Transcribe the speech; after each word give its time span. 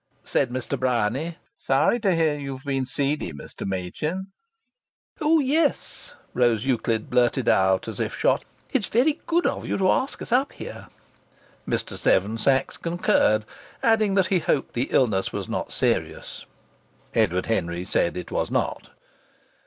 Said 0.23 0.49
Mr. 0.49 0.79
Bryany: 0.79 1.37
"Sorry 1.55 1.99
to 1.99 2.15
hear 2.15 2.33
you've 2.35 2.63
been 2.65 2.87
seedy, 2.87 3.31
Mr. 3.31 3.67
Machin!" 3.67 4.31
"Oh, 5.21 5.37
yes!" 5.37 6.15
Rose 6.33 6.65
Euclid 6.65 7.07
blurted 7.11 7.47
out, 7.47 7.87
as 7.87 7.99
if 7.99 8.15
shot. 8.17 8.43
"It's 8.73 8.87
very 8.87 9.19
good 9.27 9.45
of 9.45 9.67
you 9.67 9.77
to 9.77 9.91
ask 9.91 10.19
us 10.23 10.31
up 10.31 10.53
here." 10.53 10.87
Mr. 11.67 11.99
Seven 11.99 12.39
Sachs 12.39 12.77
concurred, 12.77 13.45
adding 13.83 14.15
that 14.15 14.25
he 14.25 14.39
hoped 14.39 14.73
the 14.73 14.87
illness 14.89 15.31
was 15.31 15.47
not 15.47 15.71
serious. 15.71 16.47
Edward 17.13 17.45
Henry 17.45 17.85
said 17.85 18.17
it 18.17 18.31
was 18.31 18.49
not. 18.49 18.89